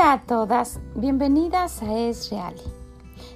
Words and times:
Hola 0.00 0.12
a 0.14 0.22
todas, 0.22 0.80
bienvenidas 0.94 1.82
a 1.82 1.94
Es 1.94 2.30
Real. 2.30 2.54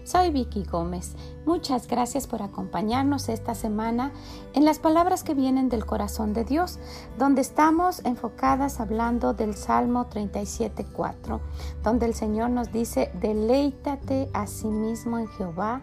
Soy 0.02 0.30
Vicky 0.30 0.64
Gómez. 0.64 1.14
Muchas 1.44 1.86
gracias 1.86 2.26
por 2.26 2.40
acompañarnos 2.40 3.28
esta 3.28 3.54
semana 3.54 4.12
en 4.54 4.64
las 4.64 4.78
palabras 4.78 5.24
que 5.24 5.34
vienen 5.34 5.68
del 5.68 5.84
corazón 5.84 6.32
de 6.32 6.44
Dios, 6.44 6.78
donde 7.18 7.42
estamos 7.42 8.02
enfocadas 8.06 8.80
hablando 8.80 9.34
del 9.34 9.54
Salmo 9.54 10.08
37.4, 10.08 11.38
donde 11.82 12.06
el 12.06 12.14
Señor 12.14 12.48
nos 12.48 12.72
dice, 12.72 13.10
deleítate 13.20 14.30
a 14.32 14.46
sí 14.46 14.68
mismo 14.68 15.18
en 15.18 15.28
Jehová 15.28 15.82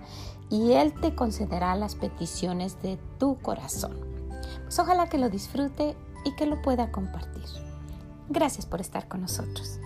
y 0.50 0.72
Él 0.72 1.00
te 1.00 1.14
concederá 1.14 1.76
las 1.76 1.94
peticiones 1.94 2.82
de 2.82 2.98
tu 3.20 3.38
corazón. 3.38 4.00
Pues 4.64 4.80
ojalá 4.80 5.10
que 5.10 5.20
lo 5.20 5.30
disfrute 5.30 5.96
y 6.26 6.36
que 6.36 6.48
lo 6.48 6.60
pueda 6.64 6.92
compartir. 6.92 7.46
Gracias 8.30 8.66
por 8.66 8.82
estar 8.82 9.08
con 9.08 9.22
nosotros. 9.22 9.80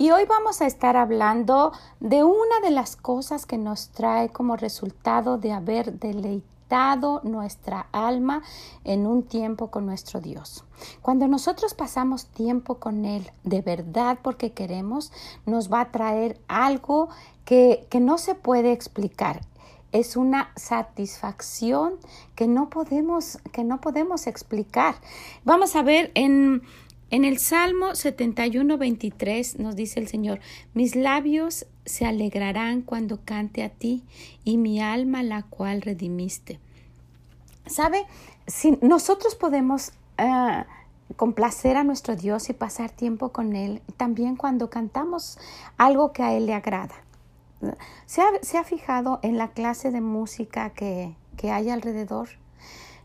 Y 0.00 0.12
hoy 0.12 0.24
vamos 0.24 0.62
a 0.62 0.66
estar 0.66 0.96
hablando 0.96 1.72
de 2.00 2.24
una 2.24 2.60
de 2.62 2.70
las 2.70 2.96
cosas 2.96 3.44
que 3.44 3.58
nos 3.58 3.90
trae 3.90 4.30
como 4.30 4.56
resultado 4.56 5.36
de 5.36 5.52
haber 5.52 5.98
deleitado 5.98 7.20
nuestra 7.22 7.86
alma 7.92 8.42
en 8.84 9.06
un 9.06 9.24
tiempo 9.24 9.70
con 9.70 9.84
nuestro 9.84 10.22
Dios. 10.22 10.64
Cuando 11.02 11.28
nosotros 11.28 11.74
pasamos 11.74 12.28
tiempo 12.28 12.76
con 12.76 13.04
Él 13.04 13.30
de 13.44 13.60
verdad 13.60 14.18
porque 14.22 14.52
queremos, 14.52 15.12
nos 15.44 15.70
va 15.70 15.82
a 15.82 15.90
traer 15.90 16.40
algo 16.48 17.10
que, 17.44 17.86
que 17.90 18.00
no 18.00 18.16
se 18.16 18.34
puede 18.34 18.72
explicar 18.72 19.42
es 19.92 20.16
una 20.16 20.52
satisfacción 20.56 21.94
que 22.36 22.46
no 22.46 22.70
podemos 22.70 23.38
que 23.52 23.64
no 23.64 23.80
podemos 23.80 24.28
explicar. 24.28 24.94
Vamos 25.44 25.74
a 25.74 25.82
ver 25.82 26.12
en 26.14 26.62
en 27.10 27.24
el 27.24 27.38
Salmo 27.38 27.94
71, 27.94 28.78
23 28.78 29.58
nos 29.58 29.74
dice 29.76 29.98
el 29.98 30.08
Señor, 30.08 30.40
mis 30.74 30.94
labios 30.94 31.66
se 31.84 32.06
alegrarán 32.06 32.82
cuando 32.82 33.20
cante 33.24 33.64
a 33.64 33.68
ti 33.68 34.04
y 34.44 34.56
mi 34.56 34.80
alma 34.80 35.22
la 35.22 35.42
cual 35.42 35.82
redimiste. 35.82 36.60
¿Sabe? 37.66 38.06
Si 38.46 38.78
nosotros 38.80 39.34
podemos 39.34 39.92
uh, 40.18 40.64
complacer 41.16 41.76
a 41.76 41.84
nuestro 41.84 42.16
Dios 42.16 42.48
y 42.48 42.52
pasar 42.52 42.90
tiempo 42.90 43.30
con 43.30 43.56
Él, 43.56 43.82
también 43.96 44.36
cuando 44.36 44.70
cantamos 44.70 45.38
algo 45.76 46.12
que 46.12 46.22
a 46.22 46.34
Él 46.34 46.46
le 46.46 46.54
agrada. 46.54 46.94
¿Se 48.06 48.22
ha, 48.22 48.26
se 48.42 48.56
ha 48.56 48.64
fijado 48.64 49.18
en 49.22 49.36
la 49.36 49.48
clase 49.48 49.90
de 49.90 50.00
música 50.00 50.70
que, 50.70 51.14
que 51.36 51.50
hay 51.50 51.70
alrededor? 51.70 52.39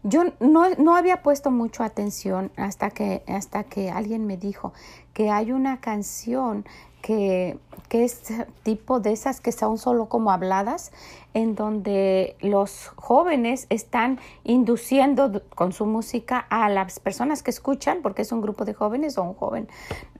Yo 0.07 0.23
no, 0.39 0.69
no, 0.75 0.95
había 0.95 1.23
puesto 1.23 1.49
mucho 1.49 1.83
atención 1.83 2.51
hasta 2.57 2.91
que, 2.91 3.23
hasta 3.27 3.63
que 3.63 3.89
alguien 3.89 4.27
me 4.27 4.37
dijo 4.37 4.71
que 5.15 5.31
hay 5.31 5.51
una 5.51 5.81
canción 5.81 6.63
que, 7.01 7.57
que 7.89 8.03
es 8.03 8.21
tipo 8.63 8.99
de 8.99 9.11
esas 9.11 9.41
que 9.41 9.51
son 9.51 9.77
solo 9.77 10.07
como 10.07 10.31
habladas, 10.31 10.91
en 11.35 11.53
donde 11.53 12.37
los 12.39 12.87
jóvenes 12.95 13.67
están 13.69 14.19
induciendo 14.45 15.41
con 15.53 15.73
su 15.73 15.85
música 15.85 16.39
a 16.49 16.69
las 16.69 17.01
personas 17.01 17.43
que 17.43 17.51
escuchan, 17.51 17.99
porque 18.01 18.21
es 18.21 18.31
un 18.31 18.39
grupo 18.39 18.63
de 18.63 18.73
jóvenes 18.73 19.17
o 19.17 19.23
un 19.23 19.33
joven 19.33 19.67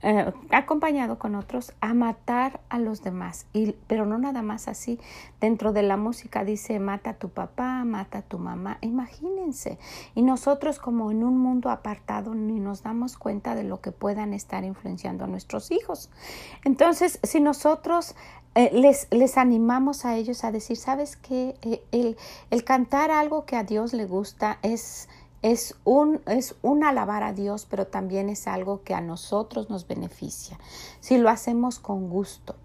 eh, 0.02 0.30
acompañado 0.50 1.18
con 1.18 1.34
otros, 1.34 1.72
a 1.80 1.94
matar 1.94 2.60
a 2.68 2.78
los 2.78 3.02
demás. 3.02 3.46
Y, 3.54 3.72
pero 3.86 4.04
no 4.04 4.18
nada 4.18 4.42
más 4.42 4.68
así. 4.68 5.00
Dentro 5.40 5.72
de 5.72 5.82
la 5.82 5.96
música 5.96 6.44
dice, 6.44 6.78
mata 6.80 7.10
a 7.10 7.14
tu 7.14 7.30
papá, 7.30 7.82
mata 7.84 8.18
a 8.18 8.22
tu 8.22 8.38
mamá. 8.38 8.76
Imagínense. 8.82 9.78
Y 10.14 10.20
nosotros 10.20 10.78
como 10.78 11.10
en 11.10 11.24
un 11.24 11.38
mundo 11.38 11.70
apartado 11.70 12.34
ni 12.34 12.60
nos 12.60 12.82
damos 12.82 13.16
cuenta 13.16 13.54
de 13.54 13.64
lo 13.64 13.80
que 13.80 13.90
puedan 13.90 14.34
estar 14.34 14.64
influenciando 14.64 15.24
a 15.24 15.28
nuestros 15.28 15.70
hijos. 15.70 16.10
Entonces, 16.62 17.20
si 17.22 17.40
nosotros 17.46 18.14
eh, 18.56 18.70
les, 18.72 19.06
les, 19.10 19.38
animamos 19.38 20.04
a 20.04 20.16
ellos 20.16 20.42
a 20.42 20.50
decir, 20.50 20.76
¿sabes 20.76 21.16
qué? 21.16 21.56
Eh, 21.62 21.82
el, 21.92 22.16
el, 22.50 22.64
cantar 22.64 23.10
algo 23.10 23.46
que 23.46 23.54
a 23.54 23.62
Dios 23.62 23.92
le 23.92 24.04
gusta 24.04 24.58
es, 24.62 25.08
es, 25.42 25.76
un, 25.84 26.20
es 26.26 26.56
un 26.62 26.82
alabar 26.82 27.22
a 27.22 27.32
Dios, 27.32 27.66
pero 27.70 27.86
también 27.86 28.28
es 28.28 28.48
algo 28.48 28.82
que 28.82 28.94
a 28.94 29.00
nosotros 29.00 29.70
nos 29.70 29.86
beneficia, 29.86 30.58
si 31.00 31.18
lo 31.18 31.28
hacemos 31.28 31.78
con 31.78 32.08
gusto. 32.08 32.56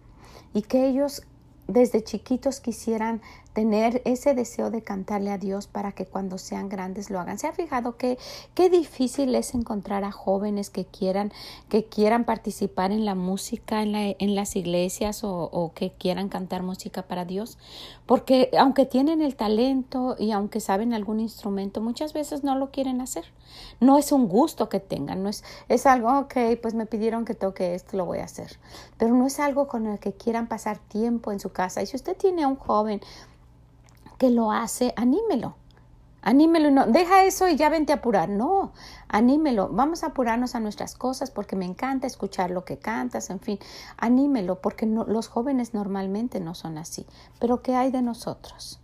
Y 0.54 0.64
que 0.64 0.88
ellos 0.88 1.24
desde 1.68 2.04
chiquitos 2.04 2.60
quisieran 2.60 3.22
tener 3.54 4.02
ese 4.06 4.34
deseo 4.34 4.72
de 4.72 4.82
cantarle 4.82 5.32
a 5.32 5.38
Dios 5.38 5.68
para 5.68 5.92
que 5.92 6.06
cuando 6.06 6.38
sean 6.38 6.70
grandes 6.70 7.10
lo 7.10 7.20
hagan. 7.20 7.38
¿Se 7.38 7.48
ha 7.48 7.54
fijado 7.54 7.98
que 7.98 8.18
qué 8.54 8.70
difícil 8.70 9.36
es 9.36 9.54
encontrar 9.54 10.04
a 10.04 10.12
jóvenes 10.12 10.70
que 10.70 10.86
quieran 10.86 11.32
que 11.70 11.86
quieran 11.86 12.24
participar 12.24 12.92
en 12.92 13.06
la 13.06 13.16
música 13.16 13.82
en, 13.82 13.92
la, 13.92 14.04
en 14.04 14.36
las 14.36 14.56
iglesias 14.56 15.22
o, 15.24 15.72
que 15.76 15.92
quieran 15.92 16.30
cantar 16.30 16.64
música 16.64 17.04
para 17.04 17.26
Dios? 17.26 17.58
Porque 18.06 18.50
aunque 18.58 18.86
tienen 18.86 19.22
el 19.22 19.36
talento 19.36 20.16
y 20.18 20.32
aunque 20.32 20.60
saben 20.60 20.94
algún 20.94 21.20
instrumento, 21.20 21.82
muchas 21.82 22.14
veces 22.14 22.44
no 22.44 22.56
lo 22.56 22.72
quieren 22.72 23.02
hacer. 23.02 23.26
No 23.80 23.98
es 23.98 24.12
un 24.14 24.30
gusto 24.30 24.70
que 24.70 24.80
tengan, 24.80 25.24
no 25.24 25.30
es, 25.30 25.44
es 25.68 25.86
algo, 25.86 26.20
ok, 26.20 26.36
pues 26.62 26.74
me 26.74 26.86
pidieron 26.86 27.26
que 27.26 27.34
toque 27.34 27.76
esto, 27.76 27.98
lo 27.98 28.06
voy 28.06 28.20
a 28.20 28.26
hacer. 28.26 28.60
Pero 28.98 29.14
no 29.14 29.28
es 29.28 29.40
algo 29.40 29.68
con 29.68 29.88
el 29.88 30.00
que 30.00 30.14
quieran 30.14 30.48
pasar 30.48 30.78
tiempo 30.78 31.32
en 31.32 31.40
su 31.40 31.52
casa. 31.52 31.82
Y 31.82 31.86
si 31.86 31.98
usted 31.98 32.16
tiene 32.16 32.44
a 32.44 32.48
un 32.48 32.56
joven 32.56 33.02
que 34.22 34.30
lo 34.30 34.52
hace, 34.52 34.94
anímelo. 34.98 35.56
Anímelo, 36.22 36.70
no, 36.70 36.86
deja 36.86 37.24
eso 37.26 37.48
y 37.48 37.56
ya 37.56 37.70
vente 37.70 37.92
a 37.92 37.96
apurar. 37.96 38.30
No, 38.30 38.72
anímelo. 39.08 39.70
Vamos 39.70 40.04
a 40.04 40.10
apurarnos 40.10 40.54
a 40.54 40.60
nuestras 40.60 40.94
cosas 40.94 41.32
porque 41.32 41.56
me 41.56 41.66
encanta 41.66 42.06
escuchar 42.06 42.52
lo 42.52 42.64
que 42.64 42.78
cantas, 42.78 43.32
en 43.32 43.40
fin, 43.40 43.58
anímelo 43.98 44.62
porque 44.62 44.86
los 44.86 45.28
jóvenes 45.28 45.74
normalmente 45.74 46.40
no 46.40 46.54
son 46.54 46.78
así. 46.78 47.08
Pero 47.40 47.64
¿qué 47.64 47.76
hay 47.76 47.90
de 47.90 48.04
nosotros? 48.04 48.80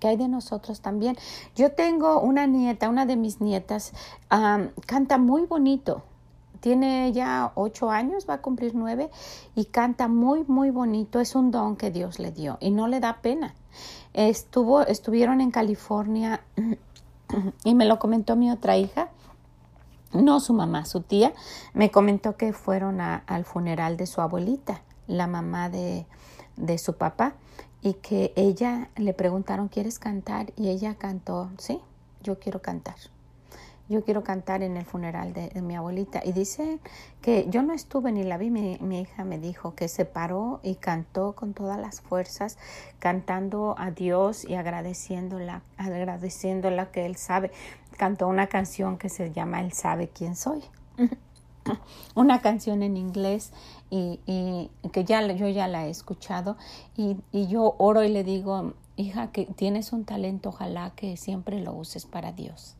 ¿Qué 0.00 0.08
hay 0.08 0.16
de 0.16 0.28
nosotros 0.28 0.80
también? 0.80 1.18
Yo 1.54 1.72
tengo 1.72 2.22
una 2.22 2.46
nieta, 2.46 2.88
una 2.88 3.04
de 3.04 3.16
mis 3.16 3.42
nietas, 3.42 3.92
canta 4.86 5.18
muy 5.18 5.44
bonito. 5.44 6.02
Tiene 6.60 7.12
ya 7.12 7.52
ocho 7.56 7.90
años, 7.90 8.26
va 8.28 8.34
a 8.34 8.40
cumplir 8.40 8.74
nueve 8.74 9.10
y 9.54 9.66
canta 9.66 10.08
muy, 10.08 10.44
muy 10.44 10.70
bonito. 10.70 11.20
Es 11.20 11.34
un 11.34 11.50
don 11.50 11.76
que 11.76 11.90
Dios 11.90 12.18
le 12.18 12.32
dio 12.32 12.56
y 12.58 12.70
no 12.70 12.88
le 12.88 13.00
da 13.00 13.20
pena. 13.20 13.54
Estuvo, 14.14 14.82
estuvieron 14.82 15.40
en 15.40 15.50
California 15.50 16.40
y 17.64 17.74
me 17.74 17.84
lo 17.84 17.98
comentó 17.98 18.36
mi 18.36 18.50
otra 18.50 18.76
hija, 18.76 19.08
no 20.12 20.40
su 20.40 20.54
mamá, 20.54 20.84
su 20.84 21.02
tía, 21.02 21.32
me 21.74 21.90
comentó 21.90 22.36
que 22.36 22.52
fueron 22.52 23.00
al 23.00 23.44
funeral 23.44 23.96
de 23.96 24.06
su 24.06 24.20
abuelita, 24.20 24.82
la 25.06 25.26
mamá 25.26 25.68
de, 25.68 26.06
de 26.56 26.78
su 26.78 26.94
papá, 26.94 27.34
y 27.82 27.94
que 27.94 28.32
ella 28.34 28.88
le 28.96 29.14
preguntaron, 29.14 29.68
¿quieres 29.68 29.98
cantar? 29.98 30.52
Y 30.56 30.68
ella 30.68 30.94
cantó, 30.94 31.50
sí, 31.58 31.80
yo 32.22 32.38
quiero 32.38 32.60
cantar 32.60 32.96
yo 33.88 34.04
quiero 34.04 34.22
cantar 34.22 34.62
en 34.62 34.76
el 34.76 34.84
funeral 34.84 35.32
de, 35.32 35.50
mi 35.62 35.74
abuelita. 35.74 36.20
Y 36.24 36.32
dice 36.32 36.78
que 37.22 37.46
yo 37.48 37.62
no 37.62 37.72
estuve 37.72 38.12
ni 38.12 38.22
la 38.22 38.36
vi, 38.36 38.50
mi, 38.50 39.00
hija 39.00 39.24
me 39.24 39.38
dijo 39.38 39.74
que 39.74 39.88
se 39.88 40.04
paró 40.04 40.60
y 40.62 40.74
cantó 40.74 41.32
con 41.32 41.54
todas 41.54 41.78
las 41.78 42.00
fuerzas, 42.00 42.58
cantando 42.98 43.74
a 43.78 43.90
Dios 43.90 44.44
y 44.44 44.54
agradeciéndola, 44.54 45.62
agradeciéndola 45.76 46.90
que 46.90 47.06
Él 47.06 47.16
sabe. 47.16 47.50
Cantó 47.96 48.28
una 48.28 48.46
canción 48.46 48.98
que 48.98 49.08
se 49.08 49.32
llama 49.32 49.60
Él 49.60 49.72
sabe 49.72 50.08
quién 50.08 50.36
soy. 50.36 50.62
una 52.14 52.40
canción 52.40 52.82
en 52.82 52.96
inglés 52.96 53.52
y, 53.90 54.20
que 54.92 55.04
ya 55.04 55.26
yo 55.32 55.48
ya 55.48 55.68
la 55.68 55.86
he 55.86 55.90
escuchado 55.90 56.56
y, 56.96 57.16
y 57.32 57.46
yo 57.46 57.74
oro 57.78 58.02
y 58.04 58.08
le 58.08 58.24
digo, 58.24 58.74
hija, 58.96 59.32
que 59.32 59.46
tienes 59.46 59.92
un 59.92 60.04
talento, 60.04 60.50
ojalá 60.50 60.92
que 60.94 61.16
siempre 61.16 61.60
lo 61.60 61.72
uses 61.72 62.04
para 62.04 62.32
Dios. 62.32 62.77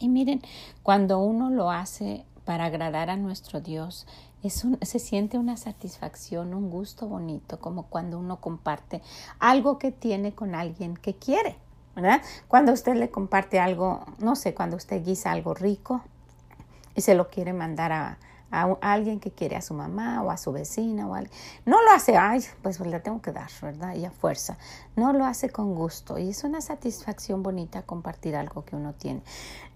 Y 0.00 0.08
miren, 0.08 0.40
cuando 0.82 1.20
uno 1.20 1.50
lo 1.50 1.70
hace 1.70 2.24
para 2.46 2.64
agradar 2.64 3.10
a 3.10 3.16
nuestro 3.16 3.60
Dios, 3.60 4.06
es 4.42 4.64
un, 4.64 4.78
se 4.80 4.98
siente 4.98 5.36
una 5.36 5.58
satisfacción, 5.58 6.54
un 6.54 6.70
gusto 6.70 7.06
bonito, 7.06 7.60
como 7.60 7.84
cuando 7.84 8.18
uno 8.18 8.40
comparte 8.40 9.02
algo 9.38 9.78
que 9.78 9.92
tiene 9.92 10.32
con 10.32 10.54
alguien 10.54 10.96
que 10.96 11.14
quiere, 11.14 11.58
¿verdad? 11.94 12.22
Cuando 12.48 12.72
usted 12.72 12.96
le 12.96 13.10
comparte 13.10 13.60
algo, 13.60 14.06
no 14.18 14.34
sé, 14.36 14.54
cuando 14.54 14.76
usted 14.76 15.04
guisa 15.04 15.32
algo 15.32 15.52
rico 15.52 16.00
y 16.94 17.02
se 17.02 17.14
lo 17.14 17.28
quiere 17.28 17.52
mandar 17.52 17.92
a, 17.92 18.18
a, 18.50 18.76
alguien 18.80 19.20
que 19.20 19.30
quiere 19.30 19.56
a 19.56 19.60
su 19.60 19.74
mamá 19.74 20.22
o 20.22 20.30
a 20.30 20.36
su 20.36 20.52
vecina 20.52 21.06
o 21.06 21.14
alguien. 21.14 21.32
No 21.64 21.82
lo 21.82 21.90
hace, 21.92 22.16
ay, 22.16 22.44
pues 22.62 22.80
le 22.80 23.00
tengo 23.00 23.20
que 23.22 23.32
dar, 23.32 23.50
¿verdad? 23.62 23.94
Y 23.94 24.04
a 24.04 24.10
fuerza. 24.10 24.58
No 24.96 25.12
lo 25.12 25.24
hace 25.24 25.50
con 25.50 25.74
gusto 25.74 26.18
y 26.18 26.30
es 26.30 26.44
una 26.44 26.60
satisfacción 26.60 27.42
bonita 27.42 27.82
compartir 27.82 28.36
algo 28.36 28.64
que 28.64 28.76
uno 28.76 28.94
tiene. 28.94 29.22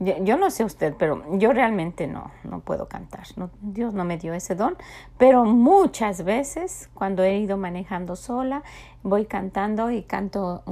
Yo, 0.00 0.36
no 0.36 0.50
sé 0.50 0.64
usted, 0.64 0.94
pero 0.98 1.38
yo 1.38 1.52
realmente 1.52 2.06
no, 2.06 2.30
no 2.42 2.60
puedo 2.60 2.88
cantar. 2.88 3.26
No, 3.36 3.50
Dios 3.60 3.94
no 3.94 4.04
me 4.04 4.18
dio 4.18 4.34
ese 4.34 4.54
don, 4.54 4.76
pero 5.18 5.44
muchas 5.44 6.24
veces 6.24 6.90
cuando 6.94 7.22
he 7.22 7.38
ido 7.38 7.56
manejando 7.56 8.16
sola, 8.16 8.62
voy 9.02 9.26
cantando 9.26 9.90
y 9.90 10.02
canto 10.02 10.62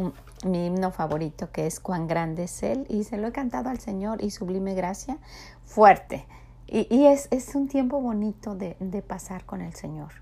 mi 0.44 0.66
himno 0.66 0.90
favorito 0.90 1.50
que 1.52 1.66
es 1.66 1.78
Cuán 1.78 2.08
grande 2.08 2.44
es 2.44 2.62
Él 2.62 2.86
y 2.88 3.04
se 3.04 3.16
lo 3.16 3.28
he 3.28 3.32
cantado 3.32 3.70
al 3.70 3.78
Señor 3.78 4.22
y 4.22 4.30
sublime 4.30 4.74
gracia 4.74 5.18
fuerte 5.64 6.26
Y, 6.66 7.04
es, 7.06 7.28
un 7.54 7.68
tiempo 7.68 8.00
bonito 8.00 8.54
de, 8.54 8.76
de 8.80 9.02
pasar 9.02 9.44
con 9.44 9.60
el 9.60 9.74
Señor. 9.74 10.12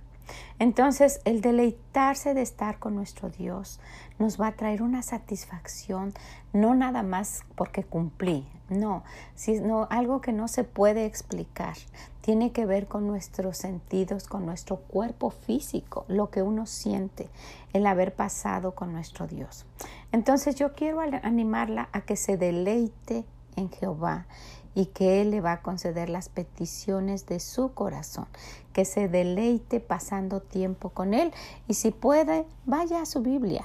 Entonces, 0.58 1.20
el 1.24 1.40
deleitarse 1.40 2.34
de 2.34 2.42
estar 2.42 2.78
con 2.78 2.94
nuestro 2.94 3.30
Dios 3.30 3.80
nos 4.18 4.40
va 4.40 4.48
a 4.48 4.52
traer 4.52 4.82
una 4.82 5.02
satisfacción, 5.02 6.12
no 6.52 6.74
nada 6.74 7.02
más 7.02 7.42
porque 7.54 7.84
cumplí, 7.84 8.46
no, 8.68 9.02
sino 9.34 9.86
algo 9.90 10.20
que 10.20 10.32
no 10.32 10.48
se 10.48 10.64
puede 10.64 11.06
explicar. 11.06 11.76
Tiene 12.20 12.52
que 12.52 12.66
ver 12.66 12.86
con 12.86 13.06
nuestros 13.06 13.56
sentidos, 13.56 14.28
con 14.28 14.44
nuestro 14.44 14.76
cuerpo 14.76 15.30
físico, 15.30 16.04
lo 16.08 16.30
que 16.30 16.42
uno 16.42 16.66
siente, 16.66 17.28
el 17.72 17.86
haber 17.86 18.14
pasado 18.14 18.74
con 18.74 18.92
nuestro 18.92 19.26
Dios. 19.26 19.64
Entonces, 20.12 20.56
yo 20.56 20.74
quiero 20.74 21.00
animarla 21.00 21.88
a 21.92 22.02
que 22.02 22.16
se 22.16 22.36
deleite 22.36 23.24
en 23.56 23.70
Jehová 23.70 24.26
y 24.74 24.86
que 24.86 25.20
Él 25.20 25.30
le 25.30 25.40
va 25.40 25.52
a 25.52 25.62
conceder 25.62 26.08
las 26.08 26.28
peticiones 26.28 27.26
de 27.26 27.40
su 27.40 27.72
corazón, 27.72 28.26
que 28.72 28.84
se 28.84 29.08
deleite 29.08 29.80
pasando 29.80 30.40
tiempo 30.40 30.90
con 30.90 31.14
Él 31.14 31.32
y 31.68 31.74
si 31.74 31.90
puede, 31.90 32.46
vaya 32.66 33.02
a 33.02 33.06
su 33.06 33.20
Biblia. 33.20 33.64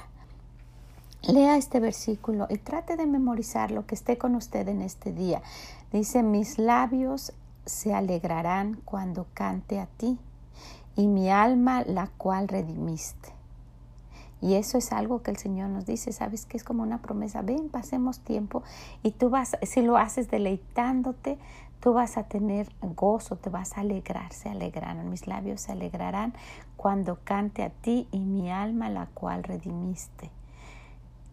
Lea 1.22 1.56
este 1.56 1.80
versículo 1.80 2.46
y 2.50 2.58
trate 2.58 2.96
de 2.96 3.06
memorizar 3.06 3.70
lo 3.70 3.86
que 3.86 3.96
esté 3.96 4.16
con 4.16 4.36
usted 4.36 4.68
en 4.68 4.82
este 4.82 5.12
día. 5.12 5.42
Dice, 5.92 6.22
mis 6.22 6.58
labios 6.58 7.32
se 7.64 7.92
alegrarán 7.92 8.80
cuando 8.84 9.26
cante 9.34 9.80
a 9.80 9.86
ti 9.86 10.18
y 10.94 11.08
mi 11.08 11.30
alma 11.30 11.82
la 11.82 12.08
cual 12.16 12.48
redimiste. 12.48 13.35
Y 14.40 14.54
eso 14.54 14.76
es 14.78 14.92
algo 14.92 15.22
que 15.22 15.30
el 15.30 15.38
Señor 15.38 15.70
nos 15.70 15.86
dice, 15.86 16.12
sabes 16.12 16.44
que 16.44 16.56
es 16.56 16.64
como 16.64 16.82
una 16.82 17.00
promesa, 17.00 17.42
ven, 17.42 17.68
pasemos 17.68 18.20
tiempo 18.20 18.62
y 19.02 19.12
tú 19.12 19.30
vas, 19.30 19.56
si 19.62 19.80
lo 19.80 19.96
haces 19.96 20.30
deleitándote, 20.30 21.38
tú 21.80 21.94
vas 21.94 22.18
a 22.18 22.24
tener 22.24 22.68
gozo, 22.82 23.36
te 23.36 23.48
vas 23.48 23.78
a 23.78 23.80
alegrar, 23.80 24.32
se 24.32 24.48
alegrarán, 24.48 25.08
mis 25.08 25.26
labios 25.26 25.62
se 25.62 25.72
alegrarán 25.72 26.34
cuando 26.76 27.18
cante 27.24 27.62
a 27.62 27.70
ti 27.70 28.08
y 28.12 28.20
mi 28.20 28.50
alma 28.50 28.90
la 28.90 29.06
cual 29.06 29.42
redimiste. 29.42 30.30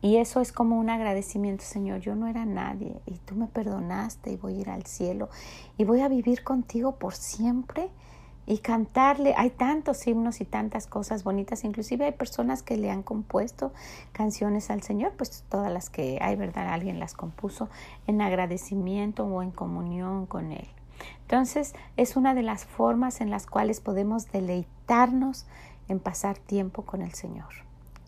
Y 0.01 0.17
eso 0.17 0.41
es 0.41 0.51
como 0.51 0.77
un 0.77 0.89
agradecimiento, 0.89 1.63
Señor. 1.63 2.01
Yo 2.01 2.13
no 2.15 2.27
era 2.27 2.43
nadie 2.43 2.99
y 3.05 3.19
tú 3.19 3.35
me 3.35 3.47
perdonaste 3.47 4.31
y 4.31 4.35
voy 4.35 4.55
a 4.57 4.59
ir 4.59 4.69
al 4.69 4.85
cielo 4.85 5.29
y 5.77 5.85
voy 5.85 6.01
a 6.01 6.09
vivir 6.09 6.43
contigo 6.43 6.95
por 6.95 7.15
siempre 7.15 7.89
y 8.45 8.59
cantarle. 8.59 9.33
Hay 9.37 9.51
tantos 9.51 10.05
himnos 10.07 10.41
y 10.41 10.45
tantas 10.45 10.87
cosas 10.87 11.23
bonitas, 11.23 11.63
inclusive 11.63 12.05
hay 12.05 12.11
personas 12.11 12.63
que 12.63 12.77
le 12.77 12.91
han 12.91 13.03
compuesto 13.03 13.71
canciones 14.11 14.69
al 14.69 14.83
Señor, 14.83 15.13
pues 15.17 15.43
todas 15.49 15.71
las 15.71 15.89
que 15.89 16.19
hay, 16.21 16.35
¿verdad? 16.35 16.67
Alguien 16.67 16.99
las 16.99 17.13
compuso 17.13 17.69
en 18.07 18.21
agradecimiento 18.21 19.25
o 19.25 19.41
en 19.41 19.51
comunión 19.51 20.25
con 20.25 20.51
Él. 20.51 20.67
Entonces 21.21 21.73
es 21.97 22.15
una 22.15 22.33
de 22.33 22.43
las 22.43 22.65
formas 22.65 23.21
en 23.21 23.29
las 23.29 23.47
cuales 23.47 23.79
podemos 23.79 24.31
deleitarnos 24.31 25.45
en 25.87 25.99
pasar 25.99 26.37
tiempo 26.37 26.83
con 26.83 27.01
el 27.01 27.13
Señor, 27.13 27.49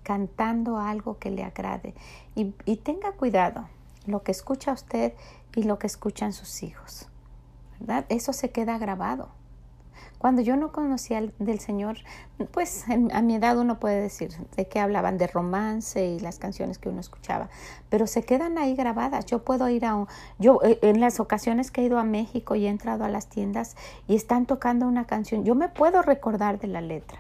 cantando 0.04 0.80
algo 0.80 1.18
que 1.18 1.32
le 1.32 1.44
agrade. 1.44 1.94
Y, 2.36 2.54
y 2.66 2.78
tenga 2.78 3.12
cuidado 3.14 3.68
lo 4.06 4.24
que 4.24 4.32
escucha 4.32 4.72
usted 4.72 5.14
y 5.56 5.64
lo 5.64 5.80
que 5.80 5.88
escuchan 5.88 6.32
sus 6.32 6.64
hijos, 6.64 7.08
¿verdad? 7.80 8.06
Eso 8.10 8.34
se 8.34 8.52
queda 8.52 8.78
grabado 8.78 9.30
cuando 10.25 10.42
yo 10.42 10.57
no 10.57 10.72
conocía 10.72 11.22
del 11.38 11.60
Señor, 11.60 11.98
pues 12.50 12.86
a 13.13 13.22
mi 13.22 13.36
edad 13.36 13.60
uno 13.60 13.80
puede 13.80 14.01
decir 14.01 14.31
de 14.57 14.68
que 14.68 14.80
hablaban 14.80 15.19
de 15.19 15.27
romance 15.27 16.04
y 16.04 16.19
las 16.19 16.39
canciones 16.39 16.80
que 16.80 16.89
uno 16.89 17.00
escuchaba, 17.00 17.48
pero 17.89 18.07
se 18.07 18.24
quedan 18.24 18.57
ahí 18.57 18.75
grabadas. 18.75 19.27
Yo 19.27 19.44
puedo 19.44 19.69
ir 19.69 19.86
a, 19.86 20.07
yo 20.39 20.62
eh, 20.63 20.80
en 20.81 21.00
las 21.00 21.19
ocasiones 21.19 21.69
que 21.69 21.81
he 21.81 21.83
ido 21.83 22.00
a 22.00 22.04
México 22.04 22.56
y 22.56 22.66
he 22.66 22.69
entrado 22.69 23.04
a 23.04 23.07
las 23.07 23.27
tiendas 23.27 23.75
y 24.07 24.16
están 24.16 24.48
tocando 24.48 24.88
una 24.88 25.06
canción, 25.06 25.45
yo 25.45 25.54
me 25.54 25.69
puedo 25.69 26.01
recordar 26.01 26.60
de 26.60 26.69
la 26.69 26.81
letra. 26.81 27.19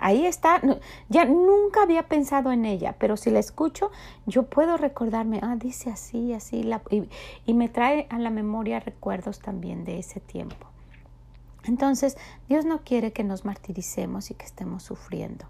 Ahí 0.00 0.26
está, 0.26 0.60
ya 1.08 1.26
nunca 1.26 1.84
había 1.84 2.08
pensado 2.08 2.50
en 2.50 2.64
ella, 2.64 2.96
pero 2.98 3.16
si 3.16 3.30
la 3.30 3.38
escucho, 3.38 3.92
yo 4.26 4.42
puedo 4.42 4.76
recordarme, 4.76 5.38
ah, 5.40 5.54
dice 5.56 5.88
así, 5.88 6.32
así, 6.32 6.64
la, 6.64 6.82
y 7.46 7.54
me 7.54 7.68
trae 7.68 8.08
a 8.10 8.18
la 8.18 8.30
memoria 8.30 8.80
recuerdos 8.80 9.38
también 9.38 9.84
de 9.84 10.00
ese 10.00 10.18
tiempo. 10.18 10.73
Entonces, 11.64 12.16
Dios 12.48 12.64
no 12.64 12.82
quiere 12.82 13.12
que 13.12 13.24
nos 13.24 13.44
martiricemos 13.44 14.30
y 14.30 14.34
que 14.34 14.44
estemos 14.44 14.82
sufriendo. 14.82 15.46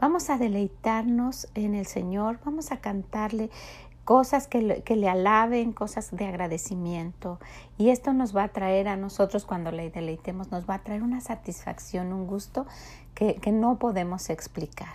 Vamos 0.00 0.30
a 0.30 0.38
deleitarnos 0.38 1.48
en 1.54 1.74
el 1.74 1.86
Señor, 1.86 2.38
vamos 2.44 2.70
a 2.70 2.76
cantarle 2.76 3.50
cosas 4.04 4.46
que 4.46 4.62
le, 4.62 4.82
que 4.82 4.96
le, 4.96 5.08
alaben, 5.08 5.72
cosas 5.72 6.10
de 6.12 6.24
agradecimiento. 6.24 7.38
Y 7.76 7.90
esto 7.90 8.14
nos 8.14 8.34
va 8.34 8.44
a 8.44 8.48
traer 8.48 8.88
a 8.88 8.96
nosotros, 8.96 9.44
cuando 9.44 9.70
le 9.70 9.90
deleitemos, 9.90 10.50
nos 10.50 10.68
va 10.68 10.74
a 10.74 10.82
traer 10.82 11.02
una 11.02 11.20
satisfacción, 11.20 12.12
un 12.12 12.26
gusto 12.26 12.66
que, 13.14 13.34
que 13.34 13.52
no 13.52 13.78
podemos 13.78 14.30
explicar. 14.30 14.94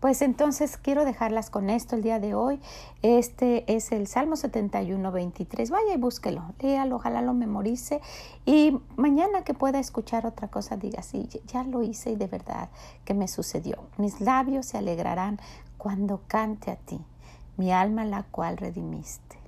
Pues 0.00 0.22
entonces 0.22 0.76
quiero 0.76 1.04
dejarlas 1.04 1.50
con 1.50 1.70
esto 1.70 1.96
el 1.96 2.02
día 2.02 2.18
de 2.20 2.34
hoy. 2.34 2.60
Este 3.02 3.64
es 3.74 3.92
el 3.92 4.06
Salmo 4.06 4.36
71, 4.36 5.12
23. 5.12 5.70
Vaya 5.70 5.94
y 5.94 5.96
búsquelo, 5.96 6.42
léalo, 6.60 6.96
ojalá 6.96 7.22
lo 7.22 7.32
memorice 7.32 8.00
y 8.44 8.78
mañana 8.96 9.44
que 9.44 9.54
pueda 9.54 9.78
escuchar 9.78 10.26
otra 10.26 10.48
cosa 10.48 10.76
diga, 10.76 11.02
sí, 11.02 11.28
ya 11.46 11.64
lo 11.64 11.82
hice 11.82 12.10
y 12.10 12.16
de 12.16 12.26
verdad 12.26 12.68
que 13.04 13.14
me 13.14 13.28
sucedió. 13.28 13.78
Mis 13.96 14.20
labios 14.20 14.66
se 14.66 14.78
alegrarán 14.78 15.40
cuando 15.78 16.22
cante 16.26 16.70
a 16.70 16.76
ti, 16.76 17.00
mi 17.56 17.72
alma 17.72 18.04
la 18.04 18.24
cual 18.24 18.56
redimiste 18.56 19.43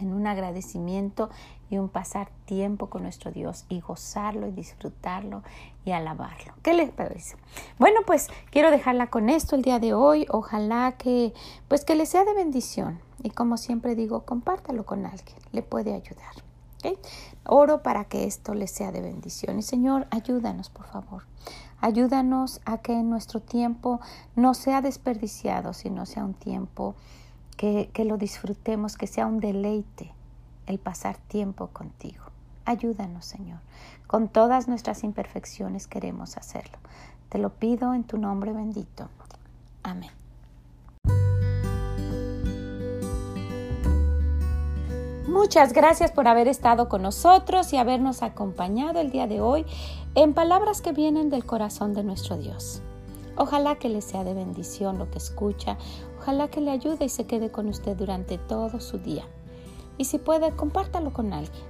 en 0.00 0.12
un 0.12 0.26
agradecimiento 0.26 1.30
y 1.68 1.78
un 1.78 1.88
pasar 1.88 2.30
tiempo 2.46 2.88
con 2.88 3.02
nuestro 3.02 3.30
Dios 3.30 3.64
y 3.68 3.80
gozarlo 3.80 4.48
y 4.48 4.52
disfrutarlo 4.52 5.42
y 5.84 5.92
alabarlo. 5.92 6.54
¿Qué 6.62 6.74
les 6.74 6.90
parece? 6.90 7.36
Bueno, 7.78 8.00
pues 8.06 8.28
quiero 8.50 8.70
dejarla 8.70 9.08
con 9.08 9.28
esto 9.28 9.56
el 9.56 9.62
día 9.62 9.78
de 9.78 9.94
hoy. 9.94 10.26
Ojalá 10.30 10.92
que 10.92 11.32
pues 11.68 11.84
que 11.84 11.94
le 11.94 12.06
sea 12.06 12.24
de 12.24 12.34
bendición 12.34 13.00
y 13.22 13.30
como 13.30 13.56
siempre 13.56 13.94
digo, 13.94 14.24
compártalo 14.24 14.84
con 14.84 15.06
alguien, 15.06 15.36
le 15.52 15.62
puede 15.62 15.94
ayudar. 15.94 16.34
Oro 17.44 17.82
para 17.82 18.04
que 18.04 18.24
esto 18.24 18.54
le 18.54 18.66
sea 18.66 18.92
de 18.92 19.00
bendición. 19.00 19.58
Y 19.58 19.62
Señor, 19.62 20.06
ayúdanos, 20.10 20.70
por 20.70 20.86
favor. 20.86 21.24
Ayúdanos 21.80 22.60
a 22.64 22.78
que 22.78 23.02
nuestro 23.02 23.40
tiempo 23.40 24.00
no 24.36 24.54
sea 24.54 24.82
desperdiciado, 24.82 25.72
sino 25.72 26.06
sea 26.06 26.24
un 26.24 26.34
tiempo 26.34 26.94
que, 27.60 28.04
lo 28.06 28.16
disfrutemos, 28.16 28.96
que 28.96 29.06
sea 29.06 29.26
un 29.26 29.38
deleite 29.38 30.14
el 30.66 30.78
pasar 30.78 31.18
tiempo 31.18 31.66
contigo. 31.66 32.24
Ayúdanos, 32.64 33.26
Señor. 33.26 33.58
Con 34.06 34.28
todas 34.28 34.66
nuestras 34.66 35.04
imperfecciones 35.04 35.86
queremos 35.86 36.38
hacerlo. 36.38 36.78
Te 37.28 37.36
lo 37.36 37.50
pido 37.50 37.92
en 37.92 38.04
tu 38.04 38.16
nombre 38.16 38.54
bendito. 38.54 39.10
Amén. 39.82 40.10
Muchas 45.28 45.74
gracias 45.74 46.12
por 46.12 46.28
haber 46.28 46.48
estado 46.48 46.88
con 46.88 47.02
nosotros 47.02 47.74
y 47.74 47.76
habernos 47.76 48.22
acompañado 48.22 49.00
el 49.00 49.10
día 49.10 49.26
de 49.26 49.42
hoy 49.42 49.66
en 50.14 50.32
palabras 50.32 50.80
que 50.80 50.92
vienen 50.92 51.28
del 51.28 51.44
corazón 51.44 51.92
de 51.92 52.04
nuestro 52.04 52.38
Dios. 52.38 52.80
Ojalá 53.36 53.76
que 53.76 53.88
le 53.88 54.02
sea 54.02 54.22
de 54.24 54.34
bendición 54.34 54.98
lo 54.98 55.10
que 55.10 55.18
escucha, 55.18 55.78
ojalá 56.20 56.48
que 56.48 56.60
le 56.60 56.70
ayude 56.70 57.06
y 57.06 57.08
se 57.08 57.24
quede 57.24 57.50
con 57.50 57.66
usted 57.68 57.96
durante 57.96 58.36
todo 58.36 58.78
su 58.80 58.98
día. 58.98 59.24
Y 59.96 60.04
si 60.04 60.18
puede, 60.18 60.54
compártalo 60.54 61.12
con 61.12 61.32
alguien. 61.32 61.62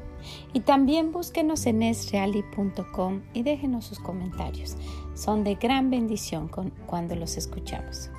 Y 0.52 0.60
también 0.60 1.12
búsquenos 1.12 1.66
en 1.66 1.82
esreali.com 1.82 3.22
y 3.32 3.42
déjenos 3.42 3.86
sus 3.86 4.00
comentarios. 4.00 4.76
Son 5.14 5.44
de 5.44 5.54
gran 5.54 5.90
bendición 5.90 6.50
cuando 6.86 7.14
los 7.14 7.36
escuchamos. 7.36 8.10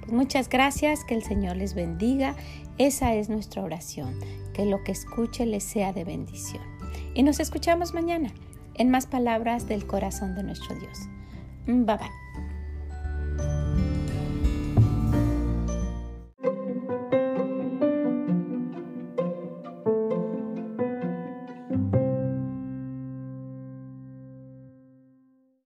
Pues 0.00 0.12
muchas 0.12 0.48
gracias, 0.48 1.04
que 1.04 1.14
el 1.14 1.22
Señor 1.22 1.56
les 1.56 1.74
bendiga. 1.74 2.36
Esa 2.76 3.14
es 3.14 3.28
nuestra 3.28 3.62
oración, 3.62 4.14
que 4.52 4.66
lo 4.66 4.84
que 4.84 4.92
escuche 4.92 5.46
les 5.46 5.64
sea 5.64 5.92
de 5.92 6.04
bendición. 6.04 6.62
Y 7.14 7.22
nos 7.22 7.40
escuchamos 7.40 7.94
mañana 7.94 8.32
en 8.74 8.90
más 8.90 9.06
palabras 9.06 9.66
del 9.66 9.86
corazón 9.86 10.34
de 10.34 10.44
nuestro 10.44 10.76
Dios. 10.78 10.98
Bye 11.66 11.96
bye. 11.96 12.27